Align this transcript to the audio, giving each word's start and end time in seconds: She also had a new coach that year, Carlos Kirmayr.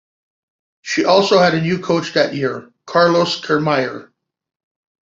She 0.81 1.05
also 1.05 1.37
had 1.37 1.53
a 1.53 1.61
new 1.61 1.77
coach 1.77 2.13
that 2.13 2.33
year, 2.33 2.71
Carlos 2.87 3.39
Kirmayr. 3.39 4.09